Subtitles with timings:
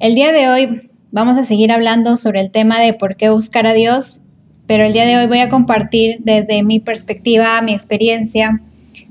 [0.00, 0.80] El día de hoy
[1.10, 4.20] vamos a seguir hablando sobre el tema de por qué buscar a Dios,
[4.66, 8.62] pero el día de hoy voy a compartir desde mi perspectiva, mi experiencia,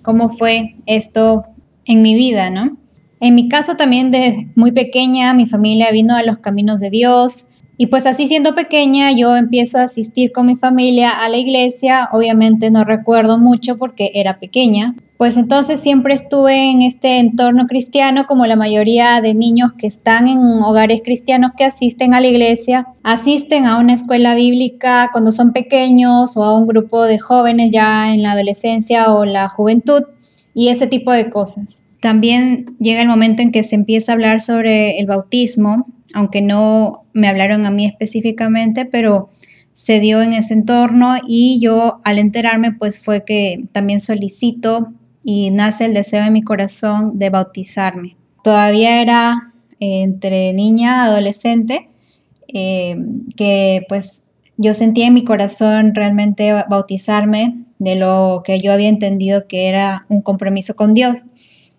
[0.02, 1.46] cómo fue esto
[1.86, 2.78] en mi vida, ¿no?
[3.20, 7.48] En mi caso también de muy pequeña, mi familia vino a los caminos de Dios,
[7.82, 12.10] y pues así siendo pequeña, yo empiezo a asistir con mi familia a la iglesia.
[12.12, 14.86] Obviamente no recuerdo mucho porque era pequeña.
[15.18, 20.28] Pues entonces siempre estuve en este entorno cristiano como la mayoría de niños que están
[20.28, 25.52] en hogares cristianos que asisten a la iglesia, asisten a una escuela bíblica cuando son
[25.52, 30.04] pequeños o a un grupo de jóvenes ya en la adolescencia o la juventud
[30.54, 31.84] y ese tipo de cosas.
[32.00, 37.04] También llega el momento en que se empieza a hablar sobre el bautismo aunque no
[37.14, 39.30] me hablaron a mí específicamente, pero
[39.74, 45.52] se dio en ese entorno y yo al enterarme pues fue que también solicito y
[45.52, 48.18] nace el deseo de mi corazón de bautizarme.
[48.44, 51.90] Todavía era entre niña, adolescente,
[52.48, 52.98] eh,
[53.36, 54.24] que pues
[54.58, 60.06] yo sentía en mi corazón realmente bautizarme de lo que yo había entendido que era
[60.08, 61.26] un compromiso con Dios.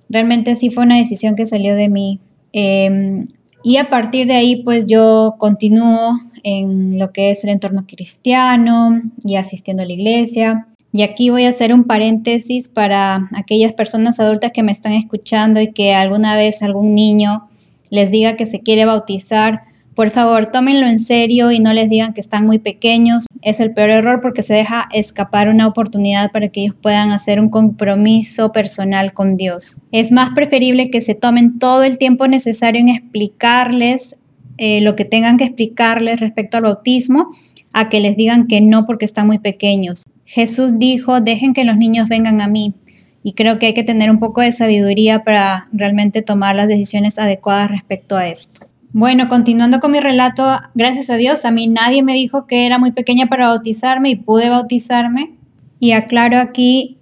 [0.09, 2.21] Realmente sí fue una decisión que salió de mí.
[2.53, 3.25] Em,
[3.65, 9.01] y a partir de ahí, pues yo continúo en lo que es el entorno cristiano
[9.25, 10.69] y asistiendo a la iglesia.
[10.93, 15.61] Y aquí voy a hacer un paréntesis para aquellas personas adultas que me están escuchando
[15.61, 17.49] y que alguna vez algún niño
[17.91, 19.63] les diga que se quiere bautizar.
[19.95, 23.27] Por favor, tómenlo en serio y no les digan que están muy pequeños.
[23.43, 27.39] Es el peor error porque se deja escapar una oportunidad para que ellos puedan hacer
[27.39, 29.81] un compromiso personal con Dios.
[29.91, 34.19] Es más preferible que se tomen todo el tiempo necesario en explicarles
[34.57, 37.29] eh, lo que tengan que explicarles respecto al bautismo
[37.75, 40.05] a que les digan que no porque están muy pequeños.
[40.25, 42.75] Jesús dijo, dejen que los niños vengan a mí.
[43.23, 47.19] Y creo que hay que tener un poco de sabiduría para realmente tomar las decisiones
[47.19, 48.72] adecuadas respecto a esto.
[48.95, 52.77] Bueno, continuando con mi relato, gracias a Dios, a mí nadie me dijo que era
[52.77, 55.33] muy pequeña para bautizarme y pude bautizarme.
[55.81, 56.97] Y aclaro aquí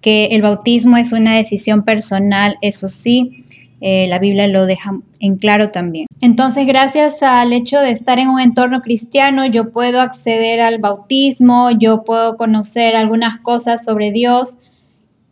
[0.00, 3.44] que el bautismo es una decisión personal, eso sí,
[3.80, 4.90] eh, la Biblia lo deja
[5.20, 6.06] en claro también.
[6.20, 11.70] Entonces, gracias al hecho de estar en un entorno cristiano, yo puedo acceder al bautismo,
[11.70, 14.58] yo puedo conocer algunas cosas sobre Dios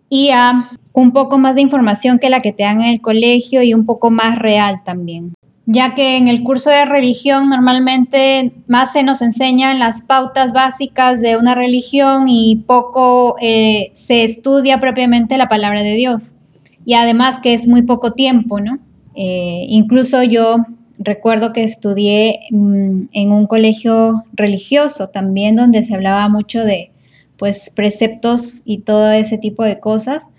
[0.08, 3.64] y a un poco más de información que la que te dan en el colegio
[3.64, 5.32] y un poco más real también
[5.66, 11.20] ya que en el curso de religión normalmente más se nos enseñan las pautas básicas
[11.20, 16.36] de una religión y poco eh, se estudia propiamente la palabra de Dios.
[16.84, 18.78] Y además que es muy poco tiempo, ¿no?
[19.14, 20.56] Eh, incluso yo
[20.98, 26.90] recuerdo que estudié mm, en un colegio religioso también donde se hablaba mucho de
[27.36, 30.30] pues preceptos y todo ese tipo de cosas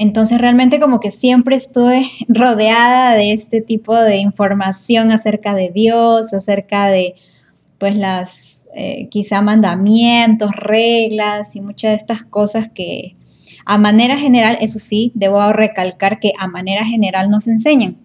[0.00, 6.32] entonces realmente como que siempre estuve rodeada de este tipo de información acerca de Dios,
[6.32, 7.16] acerca de
[7.76, 13.14] pues las eh, quizá mandamientos, reglas y muchas de estas cosas que
[13.66, 17.98] a manera general, eso sí, debo recalcar que a manera general nos enseñan,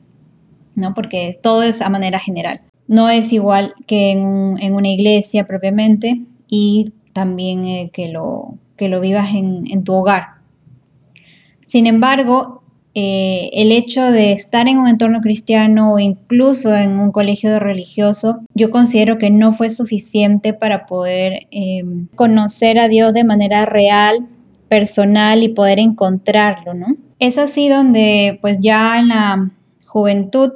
[0.75, 0.94] ¿no?
[0.94, 2.61] Porque todo es a manera general.
[2.89, 9.00] No es igual que en, una iglesia propiamente y también eh, que, lo, que lo
[9.00, 10.34] vivas en tu hogar.
[11.65, 12.61] Sin embargo,
[12.97, 18.39] eh, el hecho de estar en un entorno cristiano o incluso en un colegio religioso,
[18.53, 24.29] yo considero que no fue suficiente para poder em, conocer a Dios de manera real,
[24.69, 26.87] personal y poder encontrarlo, ¿no?
[27.19, 29.51] Es así donde pues ya en la
[29.85, 30.53] juventud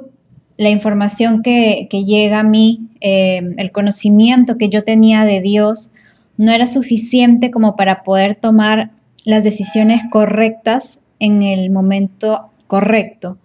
[0.56, 5.90] la información que, llega a mí, em, el conocimiento que yo tenía de Dios,
[6.38, 8.92] no era suficiente como para poder tomar
[9.24, 13.38] las decisiones correctas en el momento correcto.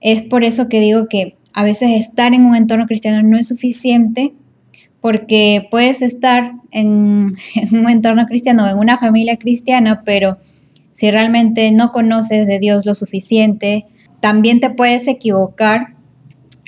[0.00, 3.48] Es por eso que digo que a veces estar en un entorno cristiano no es
[3.48, 4.34] suficiente
[5.00, 7.32] porque puedes estar en,
[7.72, 10.38] un entorno cristiano, en una familia cristiana, pero
[10.92, 13.86] si realmente no conoces de Dios lo suficiente,
[14.20, 15.94] también te puedes equivocar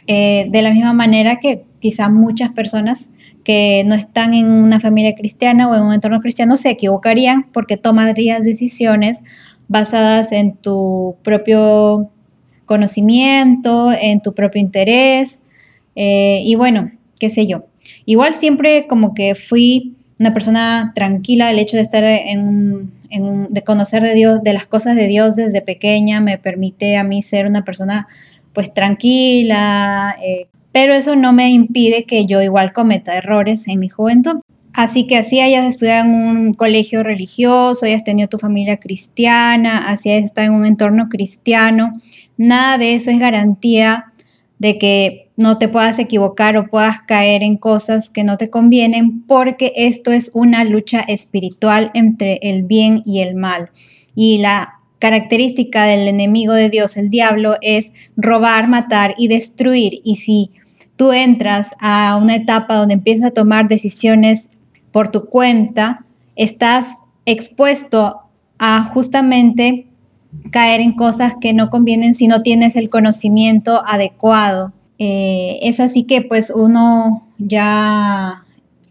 [0.06, 3.10] eh, de la misma manera que quizás muchas personas
[3.44, 7.76] que no están en una familia cristiana o en un entorno cristiano se equivocarían porque
[7.76, 9.24] tomarías decisiones
[9.68, 12.10] basadas en tu propio
[12.66, 15.42] conocimiento, en tu propio interés
[15.96, 17.66] eh, y bueno, qué sé yo.
[18.04, 24.02] Igual siempre como que fui una persona tranquila, el hecho de estar en, de conocer
[24.02, 27.64] de Dios, de las cosas de Dios desde pequeña, me permite a mí ser una
[27.64, 28.06] persona
[28.52, 33.88] pues tranquila, eh, pero eso no me impide que yo igual cometa errores en mi
[33.88, 34.40] juventud.
[34.74, 40.10] Así que así hayas estudiado en un colegio religioso, hayas tenido tu familia cristiana, así
[40.10, 41.92] hayas estado en un entorno cristiano,
[42.38, 44.06] nada de eso es garantía
[44.58, 49.26] de que no te puedas equivocar o puedas caer en cosas que no te convienen,
[49.26, 53.70] porque esto es una lucha espiritual entre el bien y el mal.
[54.14, 60.00] Y la característica del enemigo de Dios, el diablo, es robar, matar y destruir.
[60.04, 60.50] Y si
[60.96, 64.50] tú entras a una etapa donde empiezas a tomar decisiones
[64.90, 66.04] por tu cuenta,
[66.36, 66.86] estás
[67.24, 68.20] expuesto
[68.58, 69.86] a justamente
[70.50, 74.72] caer en cosas que no convienen si no tienes el conocimiento adecuado.
[74.98, 78.42] Eh, es así que pues uno ya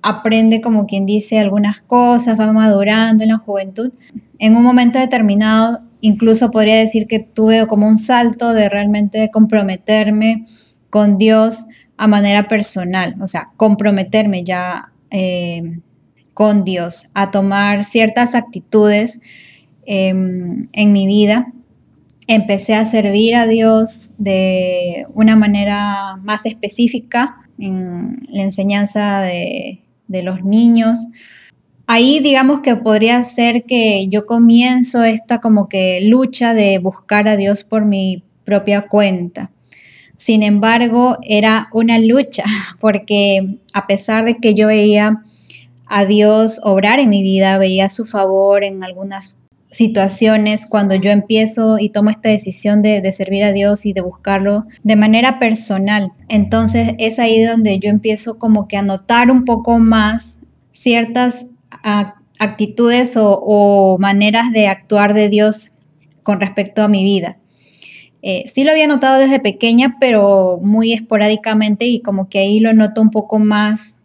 [0.01, 3.91] aprende como quien dice algunas cosas, va madurando en la juventud.
[4.39, 10.43] En un momento determinado, incluso podría decir que tuve como un salto de realmente comprometerme
[10.89, 11.65] con Dios
[12.01, 15.77] a manera personal, o sea, comprometerme ya eh,
[16.33, 19.21] con Dios, a tomar ciertas actitudes
[19.85, 21.53] em, en mi vida
[22.25, 30.43] empecé a servir a Dios de una manera más específica en la enseñanza de, los
[30.43, 30.97] niños.
[31.85, 37.37] Ahí digamos que podría ser que yo comienzo esta como que lucha de buscar a
[37.37, 39.51] Dios por mi propia cuenta.
[40.21, 42.43] Sin embargo, era una lucha
[42.79, 45.23] porque a pesar de que yo veía
[45.87, 49.39] a Dios obrar en mi vida, veía su favor en algunas
[49.71, 54.67] situaciones cuando yo empiezo y tomo esta decisión de, servir a Dios y de buscarlo
[54.83, 56.11] de manera personal.
[56.29, 60.37] Entonces es ahí donde yo empiezo como que a notar un poco más
[60.71, 61.47] ciertas
[62.37, 65.71] actitudes o, maneras de actuar de Dios
[66.21, 67.39] con respecto a mi vida.
[68.21, 72.73] Eh, sí lo había notado desde pequeña, pero muy esporádicamente y como que ahí lo
[72.73, 74.01] noto un poco más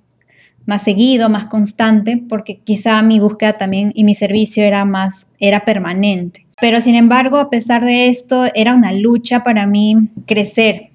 [0.66, 5.64] más seguido, más constante, porque quizá mi búsqueda también y mi servicio era más, era
[5.64, 6.46] permanente.
[6.60, 10.90] Pero sin embargo, a pesar de esto, era una lucha para mí crecer.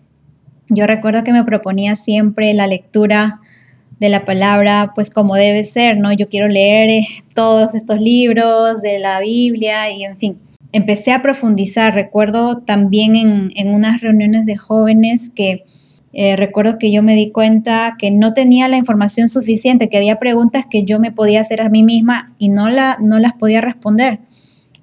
[0.68, 3.40] Yo recuerdo que me proponía siempre la lectura
[4.00, 6.12] de la palabra, pues como debe ser, ¿no?
[6.12, 10.40] Yo quiero leer eh, todos estos libros de la Biblia y en fin.
[10.74, 15.64] Empecé a profundizar, recuerdo también en, en unas reuniones de jóvenes que
[16.14, 20.20] eh, recuerdo que yo me di cuenta que no tenía la información suficiente, que había
[20.20, 23.62] preguntas que yo me podía hacer a mí misma y no, la, no las podía
[23.62, 24.20] responder.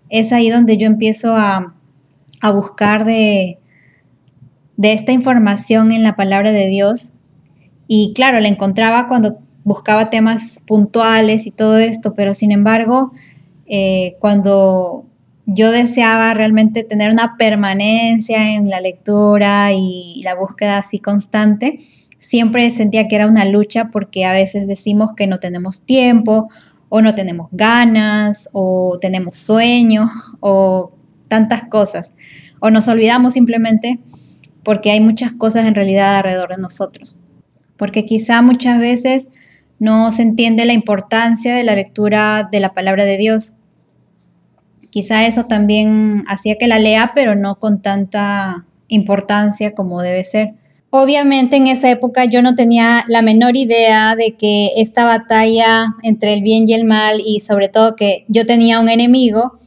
[0.08, 1.74] Es ahí donde yo empiezo a,
[2.40, 3.58] a buscar de,
[4.78, 7.12] de esta información en la palabra de Dios.
[7.88, 13.12] Y claro, la encontraba cuando buscaba temas puntuales y todo esto, pero sin embargo,
[13.66, 15.04] eh, cuando
[15.50, 21.78] yo deseaba realmente tener una permanencia en la lectura y la búsqueda así constante.
[22.18, 26.50] Siempre sentía que era una lucha porque a veces decimos que no tenemos tiempo
[26.90, 30.10] o no tenemos ganas o tenemos sueño
[30.40, 30.92] o
[31.28, 32.12] tantas cosas.
[32.60, 34.00] O nos olvidamos simplemente
[34.62, 37.16] porque hay muchas cosas en realidad alrededor de nosotros.
[37.78, 39.30] Porque quizá muchas veces
[39.78, 43.54] no se entiende la importancia de la lectura de la palabra de Dios
[44.90, 50.54] Quizá eso también hacía que la lea, pero no con tanta importancia como debe ser.
[50.90, 56.32] Obviamente en esa época yo no tenía la menor idea de que esta batalla entre
[56.32, 59.58] el bien y el mal y sobre todo que yo tenía un enemigo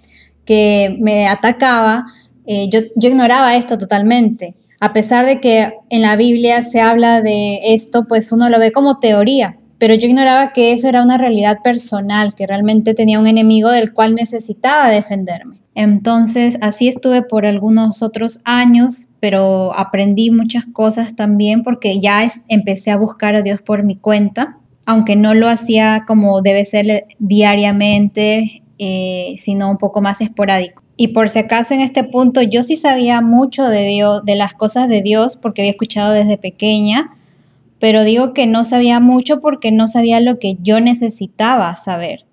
[0.45, 2.07] que me atacaba,
[2.47, 4.55] eh, yo, yo ignoraba esto totalmente.
[4.79, 8.71] A pesar de que en la Biblia se habla de esto, pues uno lo ve
[8.71, 13.25] como teoría, pero yo ignoraba que eso era una realidad personal, que realmente tenía un
[13.25, 15.57] enemigo del cual necesitaba defenderme.
[15.73, 22.91] Entonces, así estuve por algunos otros años, pero aprendí muchas cosas también porque ya empecé
[22.91, 28.61] a buscar a Dios por mi cuenta, aunque no lo hacía como debe ser diariamente,
[28.77, 30.83] eh, sino un poco más esporádico.
[30.95, 34.53] Y por si acaso en este punto yo sí sabía mucho de Dios, de las
[34.53, 37.17] cosas de Dios, porque había escuchado desde pequeña,
[37.81, 42.25] pero digo que no sabía mucho porque no sabía lo que yo necesitaba saber.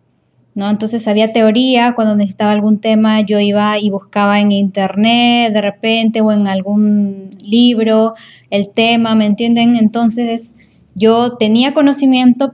[0.54, 0.68] ¿no?
[0.68, 6.20] Entonces había teoría, cuando necesitaba algún tema yo iba y buscaba en internet de repente
[6.20, 8.12] o en algún libro
[8.50, 9.74] el tema, ¿me entienden?
[9.74, 10.52] Entonces
[10.94, 12.52] yo tenía conocimiento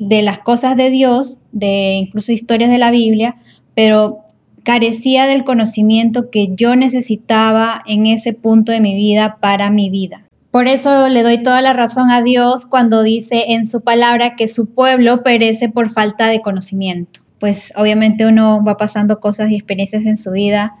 [0.00, 3.36] de las cosas de Dios, de incluso historias de la Biblia,
[3.74, 4.24] pero
[4.64, 10.27] carecía del conocimiento que yo necesitaba en ese punto de mi vida para mi vida.
[10.58, 14.48] Por eso le doy toda la razón a Dios cuando dice en su palabra que
[14.48, 17.20] su pueblo perece por falta de conocimiento.
[17.38, 20.74] Pues obviamente uno va pasando cosas y experiencias en su vida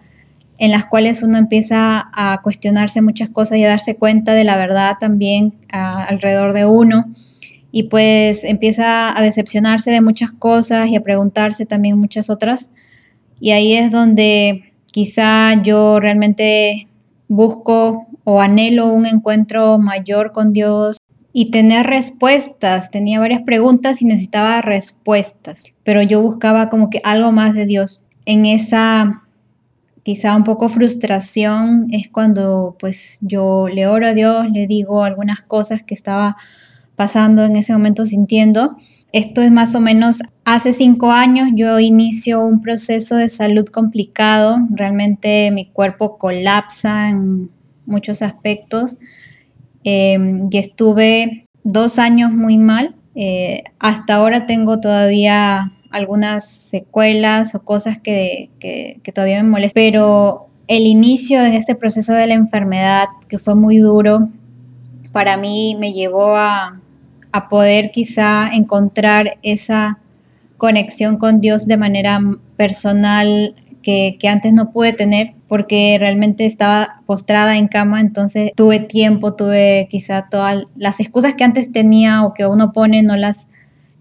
[0.58, 4.56] en las cuales uno empieza a cuestionarse muchas cosas y a darse cuenta de la
[4.56, 7.04] verdad también alrededor de uno
[7.70, 12.72] y pues empieza a decepcionarse de muchas cosas y a preguntarse también muchas otras
[13.38, 16.87] y ahí es donde quizá yo realmente
[17.28, 20.98] busco o anhelo un encuentro mayor con Dios
[21.32, 22.90] y tener respuestas.
[22.90, 28.02] Tenía varias preguntas y necesitaba respuestas, pero yo buscaba como que algo más de Dios.
[28.26, 29.22] En esa
[30.02, 35.42] quizá un poco frustración es cuando pues yo le oro a Dios, le digo algunas
[35.42, 36.36] cosas que estaba
[36.96, 38.76] pasando en ese momento sintiendo.
[39.12, 44.58] Esto es más o menos hace cinco años yo inicio un proceso de salud complicado.
[44.70, 47.50] Realmente mi cuerpo colapsa en
[47.86, 48.98] muchos aspectos
[49.82, 52.96] em, y estuve dos años muy mal.
[53.14, 59.72] Eh, hasta ahora tengo todavía algunas secuelas o cosas que, que, que todavía me molestan,
[59.74, 64.28] pero el inicio en este proceso de la enfermedad, que fue muy duro,
[65.12, 66.78] para mí me llevó a,
[67.38, 69.98] a poder quizá encontrar esa
[70.56, 72.20] conexión con Dios de manera
[72.56, 78.80] personal que, que, antes no pude tener porque realmente estaba postrada en cama, entonces tuve
[78.80, 83.48] tiempo, tuve quizá todas las excusas que antes tenía o que uno pone, no las,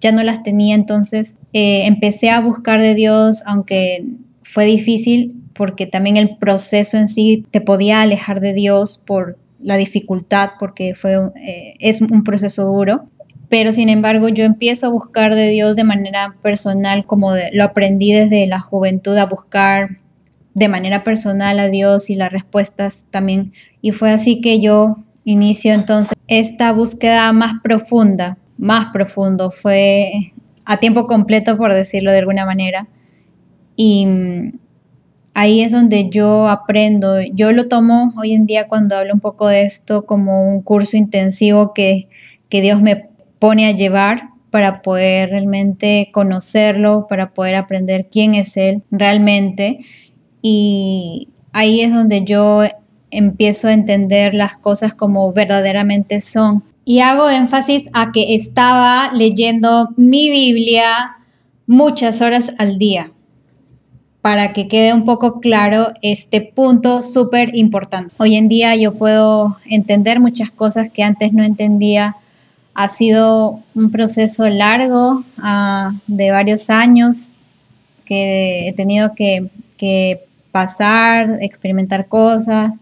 [0.01, 4.05] ya no las tenía, entonces eh, empecé a buscar de Dios, aunque
[4.41, 9.77] fue difícil porque también el proceso en sí te podía alejar de Dios por la
[9.77, 13.09] dificultad, porque fue, eh, es un proceso duro
[13.49, 18.11] pero sin embargo yo empiezo a buscar de Dios de manera personal, como lo aprendí
[18.11, 19.99] desde la juventud, a buscar
[20.53, 23.53] de manera personal a Dios y las respuestas también.
[23.81, 30.33] Y fue así que yo inicio entonces esta búsqueda más profunda, más profundo, fue
[30.65, 32.87] a tiempo completo, por decirlo de alguna manera.
[33.75, 34.59] Y mm,
[35.33, 37.21] ahí es donde yo aprendo.
[37.33, 40.97] Yo lo tomo hoy en día cuando hablo un poco de esto como un curso
[40.97, 42.09] intensivo que,
[42.49, 48.57] que Dios me pone a llevar para poder realmente conocerlo, para poder aprender quién es
[48.57, 49.79] Él realmente.
[50.41, 52.63] Y ahí es donde yo
[53.11, 56.63] empiezo a entender las cosas como verdaderamente son.
[56.85, 61.17] Y hago énfasis a que estaba leyendo mi Biblia
[61.65, 63.11] muchas horas al día
[64.21, 68.13] para que quede un poco claro este punto súper importante.
[68.17, 72.17] Hoy en día yo puedo entender muchas cosas que antes no entendía
[72.77, 77.31] ha sido un proceso largo ah, de varios años
[78.05, 79.49] que he tenido que,
[80.51, 82.73] pasar, experimentar cosas,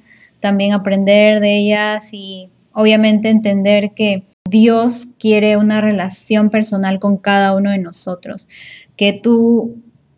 [0.41, 7.55] también aprender de ellas y obviamente entender que Dios quiere una relación personal con cada
[7.55, 8.49] uno de nosotros,
[8.97, 9.77] que tú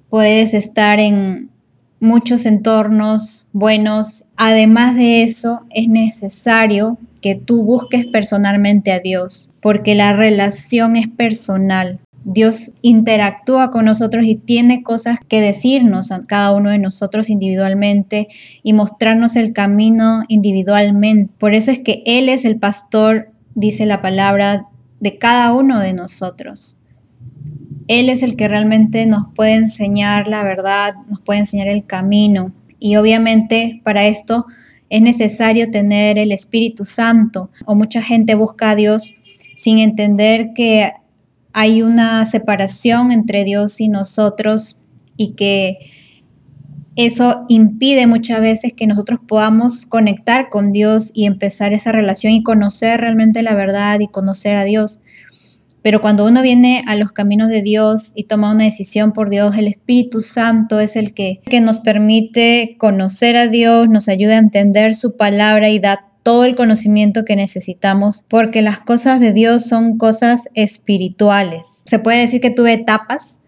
[0.10, 1.52] puedes estar en
[2.00, 4.26] muchos entornos buenos.
[4.38, 11.08] Además de eso, es necesario que tú busques personalmente a Dios, porque la relación es
[11.08, 12.00] personal.
[12.24, 18.28] Dios interactúa con nosotros y tiene cosas que decirnos a cada uno de nosotros individualmente
[18.64, 21.32] y mostrarnos el camino individualmente.
[21.38, 24.68] Por eso es que Él es el pastor, dice la palabra,
[25.00, 26.76] de cada uno de nosotros.
[27.88, 32.52] Él es el que realmente nos puede enseñar la verdad, nos puede enseñar el camino.
[32.80, 34.46] Y obviamente para esto
[34.90, 39.14] es necesario tener el Espíritu Santo o mucha gente busca a Dios
[39.56, 40.92] sin entender que
[41.54, 44.78] hay una separación entre Dios y nosotros
[45.18, 45.80] y que
[46.96, 52.44] eso impide muchas veces que nosotros podamos conectar con Dios y empezar esa relación y
[52.44, 55.00] conocer realmente la verdad y conocer a Dios.
[55.88, 59.56] Pero cuando uno viene a los caminos de Dios y toma una decisión por Dios,
[59.56, 64.40] el Espíritu Santo es el que, que nos permite conocer a Dios, nos ayuda a
[64.40, 69.64] entender su palabra y da todo el conocimiento que necesitamos, porque las cosas de Dios
[69.64, 71.84] son cosas espirituales.
[71.86, 73.40] Se puede decir que tuve etapas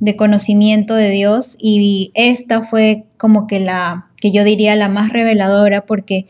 [0.00, 5.10] de conocimiento de Dios y esta fue como que la que yo diría la más
[5.10, 6.26] reveladora porque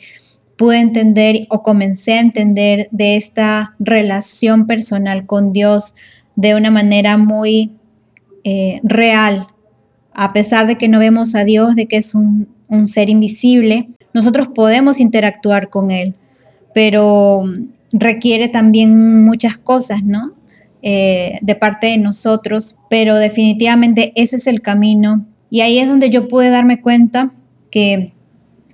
[0.56, 5.94] pude entender o comencé a entender de esta relación personal con Dios
[6.36, 7.72] de una manera muy
[8.44, 9.48] eh, real,
[10.14, 12.48] a pesar de que no vemos a Dios, de que es un,
[12.86, 16.14] ser invisible, nosotros podemos interactuar con Él,
[16.74, 17.44] pero
[17.92, 20.32] requiere también muchas cosas, ¿no?
[20.80, 25.26] Eh, de parte de nosotros, pero definitivamente ese es el camino.
[25.50, 27.32] Y ahí es donde yo pude darme cuenta
[27.70, 28.14] que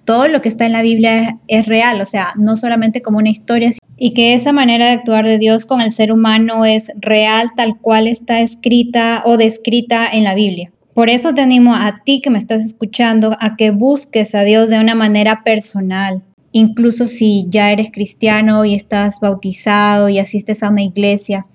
[0.09, 3.29] todo lo que está en la Biblia es, real, o sea, no solamente como una
[3.29, 7.51] historia, y que esa manera de actuar de Dios con el ser humano es real
[7.55, 10.73] tal cual está escrita o descrita en la Biblia.
[10.95, 14.71] Por eso te animo a ti que me estás escuchando a que busques a Dios
[14.71, 16.23] de una manera personal,
[16.53, 21.47] incluso si ya eres cristiano y estás bautizado y asistes a una iglesia,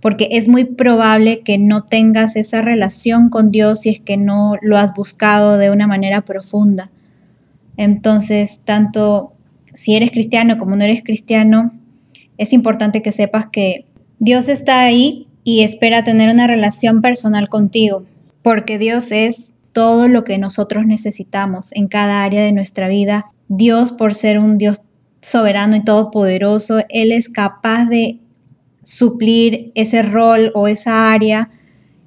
[0.00, 4.54] porque es muy probable que no tengas esa relación con Dios si es que no
[4.62, 6.92] lo has buscado de una manera profunda.
[7.78, 9.32] Entonces, tanto
[9.72, 11.72] si eres cristiano como no eres cristiano,
[12.36, 13.86] es importante que sepas que
[14.18, 18.04] Dios está ahí y espera tener una relación personal contigo,
[18.42, 23.26] porque Dios es todo lo que nosotros necesitamos en cada área de nuestra vida.
[23.46, 24.80] Dios, por ser un Dios
[25.22, 28.18] soberano y todopoderoso, Él es capaz de
[28.82, 31.50] suplir ese rol o esa área,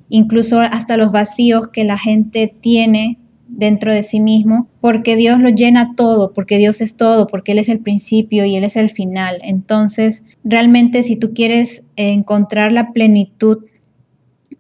[0.09, 3.20] incluso hasta los vacíos que la gente tiene
[3.51, 7.59] dentro de sí mismo, porque Dios lo llena todo, porque Dios es todo, porque Él
[7.59, 9.39] es el principio y Él es el final.
[9.43, 13.65] Entonces, realmente si tú quieres encontrar la plenitud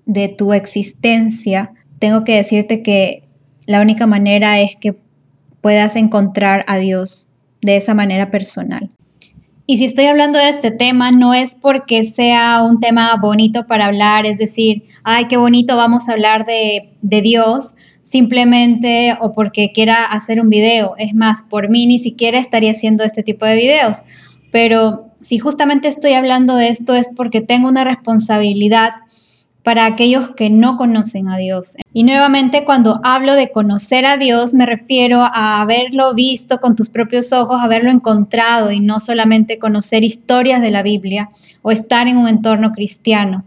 [0.05, 3.23] de tu existencia, tengo que decirte que
[3.65, 4.95] la única manera es que
[5.61, 7.27] puedas encontrar a Dios
[7.61, 8.89] de esa manera personal.
[9.67, 13.85] Y si estoy hablando de este tema, no es porque sea un tema bonito para
[13.85, 17.75] hablar, es decir, ay, qué bonito vamos a hablar de, de Dios,
[18.11, 20.95] simplemente o porque quiera hacer un video.
[20.97, 23.99] Es más, por mí ni siquiera estaría haciendo este tipo de videos.
[24.51, 28.95] Pero si justamente estoy hablando de esto es porque tengo una responsabilidad
[29.63, 31.77] para aquellos que no conocen a Dios.
[31.93, 36.89] Y nuevamente cuando hablo de conocer a Dios me refiero a haberlo visto con tus
[36.89, 41.29] propios ojos, haberlo encontrado y no solamente conocer historias de la Biblia
[41.61, 43.45] o estar en un entorno cristiano.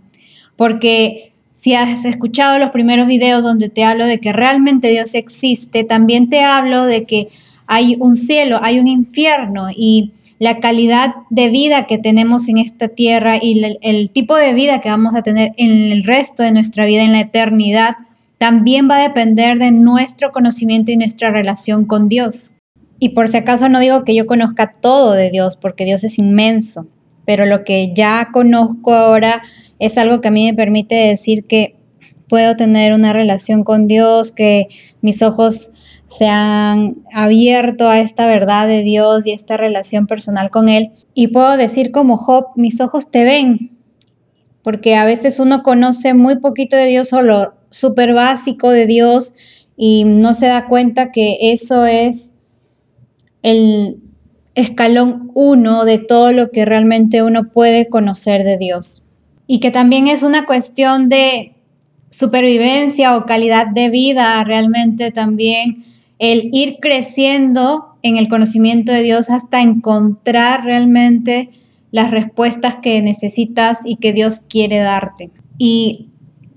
[0.56, 5.84] Porque si has escuchado los primeros videos donde te hablo de que realmente Dios existe,
[5.84, 7.28] también te hablo de que
[7.68, 12.88] hay un cielo, hay un infierno y la calidad de vida que tenemos en esta
[12.88, 16.86] tierra y el, tipo de vida que vamos a tener en el resto de nuestra
[16.86, 17.94] vida, en la eternidad,
[18.36, 22.56] también va a depender de nuestro conocimiento y nuestra relación con Dios.
[22.98, 26.18] Y por si acaso no digo que yo conozca todo de Dios, porque Dios es
[26.18, 26.88] inmenso,
[27.24, 29.40] pero lo que ya conozco ahora
[29.84, 31.76] es algo que a mí me permite decir que
[32.28, 34.68] puedo tener una relación con Dios, que
[35.02, 35.70] mis ojos
[36.06, 40.92] se han abierto a esta verdad de Dios y esta relación personal con Él.
[41.12, 43.78] Y puedo decir como Job, mis ojos te ven,
[44.62, 49.34] porque a veces uno conoce muy poquito de Dios o lo súper básico de Dios
[49.76, 52.32] y no se da cuenta que eso es
[53.42, 54.00] el
[54.54, 59.03] escalón uno de todo lo que realmente uno puede conocer de Dios
[59.46, 61.54] y que también es una cuestión de
[62.10, 65.84] supervivencia o calidad de vida, realmente también
[66.18, 71.50] el ir creciendo en el conocimiento de Dios hasta encontrar realmente
[71.90, 75.30] las respuestas que necesitas y que Dios quiere darte.
[75.58, 76.08] Y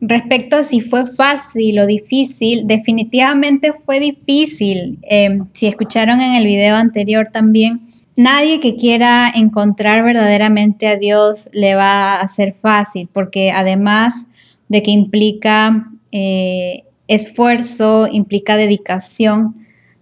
[0.02, 5.00] respecto a si fue fácil o difícil, definitivamente fue difícil.
[5.04, 7.82] Em, si escucharon en el video anterior también,
[8.17, 14.25] nadie que quiera encontrar verdaderamente a Dios le va a hacer fácil, porque además
[14.67, 19.56] de que implica eh, esfuerzo, implica dedicación,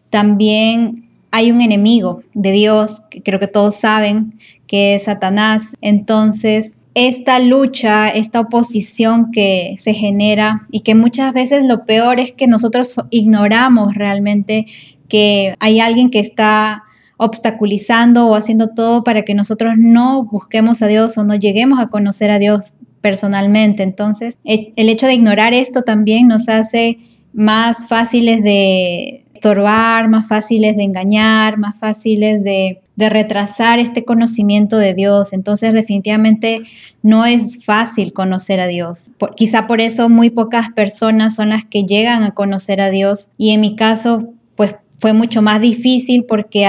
[0.10, 4.34] también hay un enemigo de Dios, que creo que todos saben
[4.67, 5.75] que es Satanás.
[5.82, 12.32] Entonces, esta lucha, esta oposición que se genera y que muchas veces lo peor es
[12.32, 14.65] que nosotros ignoramos realmente
[15.10, 16.84] que hay alguien que está
[17.17, 21.88] obstaculizando o haciendo todo para que nosotros no busquemos a Dios o no lleguemos a
[21.88, 23.84] conocer a Dios personalmente.
[23.84, 26.99] Entonces, e, el hecho de ignorar esto también nos hace
[27.34, 34.93] más fáciles de estorbar, más fáciles de engañar, más fáciles de, retrasar este conocimiento de
[34.93, 35.34] Dios.
[35.34, 36.62] Entonces, definitivamente
[37.04, 39.12] no es fácil conocer a Dios.
[39.36, 43.32] quizá por eso muy pocas personas son las que llegan a conocer a Dios.
[43.38, 46.65] Y en mi caso, pues fue mucho más difícil porque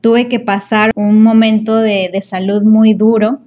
[0.00, 3.40] tuve que pasar un momento de, salud muy duro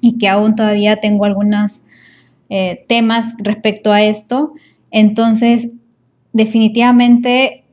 [0.00, 1.82] y que aún todavía tengo algunos
[2.48, 4.52] eh, temas respecto a esto.
[4.90, 5.68] Entonces,
[6.32, 7.64] definitivamente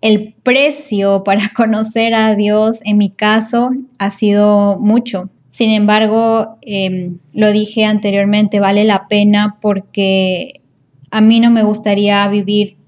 [0.00, 5.30] el precio para conocer a Dios en mi caso ha sido mucho.
[5.50, 10.62] Sin embargo, em, lo dije anteriormente, vale la pena porque
[11.10, 12.78] a mí no me gustaría vivir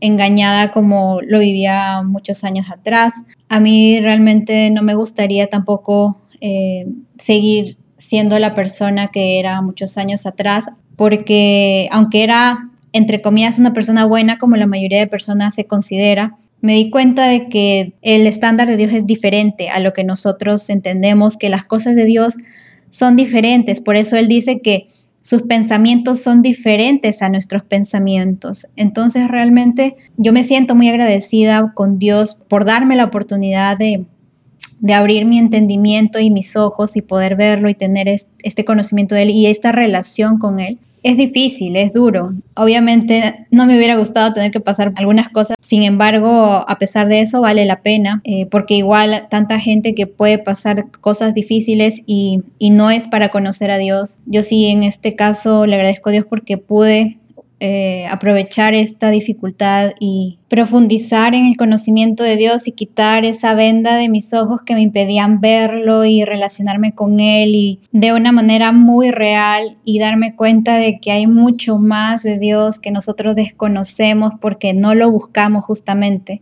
[0.00, 3.14] engañada como lo vivía muchos años atrás.
[3.48, 6.86] A mí realmente no me gustaría tampoco eh,
[7.18, 13.72] seguir siendo la persona que era muchos años atrás, porque aunque era, entre comillas, una
[13.72, 18.26] persona buena como la mayoría de personas se considera, me di cuenta de que el
[18.26, 22.34] estándar de Dios es diferente a lo que nosotros entendemos, que las cosas de Dios
[22.90, 23.80] son diferentes.
[23.80, 24.86] Por eso Él dice que
[25.28, 28.68] sus pensamientos son diferentes a nuestros pensamientos.
[28.76, 34.06] Entonces realmente yo me siento muy agradecida con Dios por darme la oportunidad de,
[34.90, 39.30] abrir mi entendimiento y mis ojos y poder verlo y tener este conocimiento de Él
[39.30, 40.78] y esta relación con Él.
[41.02, 42.34] Es difícil, es duro.
[42.54, 47.20] Obviamente no me hubiera gustado tener que pasar algunas cosas, sin embargo, a pesar de
[47.20, 52.42] eso vale la pena, eh, porque igual tanta gente que puede pasar cosas difíciles y,
[52.58, 54.20] y no es para conocer a Dios.
[54.26, 57.18] Yo sí en este caso le agradezco a Dios porque pude
[57.60, 63.96] eh, aprovechar esta dificultad y profundizar en el conocimiento de Dios y quitar esa venda
[63.96, 68.70] de mis ojos que me impedían verlo y relacionarme con Él y de una manera
[68.70, 74.34] muy real y darme cuenta de que hay mucho más de Dios que nosotros desconocemos
[74.40, 76.40] porque no lo buscamos justamente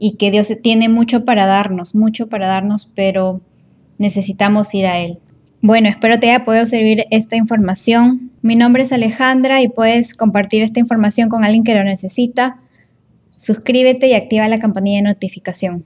[0.00, 3.42] y que Dios tiene mucho para darnos, mucho para darnos, pero
[3.98, 5.20] necesitamos ir a Él.
[5.64, 8.32] Bueno, espero te haya podido servir esta información.
[8.42, 12.60] Mi nombre es Alejandra y puedes compartir esta información con alguien que lo necesita.
[13.36, 15.84] Suscríbete y activa la campanilla de notificación.